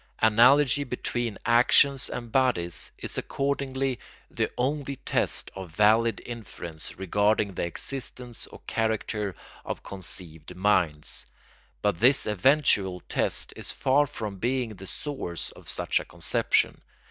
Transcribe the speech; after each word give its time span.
Analogy 0.17 0.83
between 0.83 1.37
actions 1.45 2.09
and 2.09 2.31
bodies 2.31 2.91
is 2.97 3.19
accordingly 3.19 3.99
the 4.31 4.49
only 4.57 4.95
test 4.95 5.51
of 5.53 5.69
valid 5.75 6.19
inference 6.25 6.97
regarding 6.97 7.53
the 7.53 7.65
existence 7.67 8.47
or 8.47 8.61
character 8.65 9.35
of 9.63 9.83
conceived 9.83 10.55
minds; 10.55 11.27
but 11.83 11.99
this 11.99 12.25
eventual 12.25 12.99
test 13.01 13.53
is 13.55 13.71
far 13.71 14.07
from 14.07 14.39
being 14.39 14.69
the 14.69 14.87
source 14.87 15.51
of 15.51 15.67
such 15.67 15.99
a 15.99 16.05
conception. 16.05 16.81